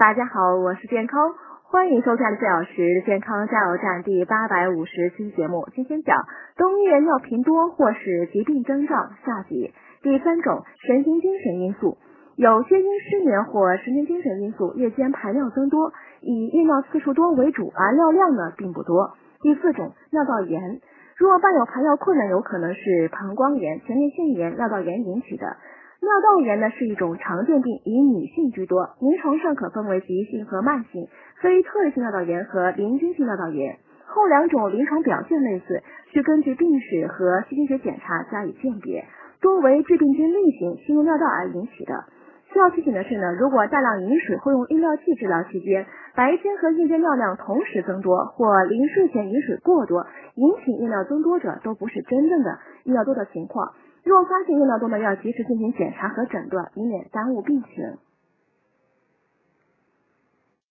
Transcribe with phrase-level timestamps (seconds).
[0.00, 5.68] 大家好，我是健康，欢迎收看四小时健康加油站第八百五十期节目。
[5.74, 6.24] 今天讲
[6.56, 8.94] 冬夜尿频多或是疾病征兆
[9.26, 9.74] 下集。
[10.00, 11.98] 第三种神经精神因素，
[12.36, 15.92] 有些因失眠或神经精神因素，夜间排尿增多，
[16.22, 19.18] 以夜尿次数多为主，而尿量呢并不多。
[19.42, 20.80] 第四种尿道炎，
[21.18, 25.58] 若伴有排尿困难，有可能是膀胱炎、前列腺炎、尿道炎引起的。
[26.00, 31.08] 尿道炎呢是一种常见病，以女性居多，临床上可分为急性和慢性，
[31.42, 33.76] 非特异性尿道炎和淋菌性尿道炎。
[34.06, 39.04] 后两种临床表现类似，需根据病史和细菌学检查加以鉴别，
[39.42, 42.04] 多为致病菌类型侵入尿道而引起的。
[42.50, 45.84] 需要提醒的是呢，如果大量饮水或用利尿剂治疗期间，
[46.16, 53.74] 白天和夜间尿量同时增多，或临睡前饮水过多，引起夜尿增多者，都不是真正的尿多的情况。
[54.04, 57.98] 若发现尿道多呢，要及时进行检查和诊断，以免耽误病情。